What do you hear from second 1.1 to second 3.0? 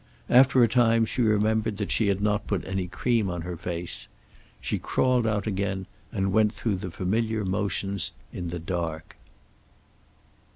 remembered that she had not put any